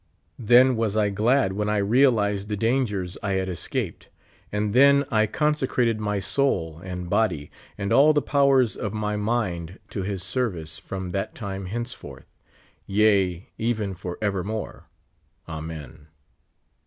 [0.39, 4.09] Then was I glad when I realized the dan gers I had escaped;
[4.51, 9.77] and then I consecrated my soul and body, and all the powers of my mind
[9.91, 12.25] to his service, from that time henceforth;
[12.87, 14.87] yea, even for evermore.
[15.47, 16.07] Amen.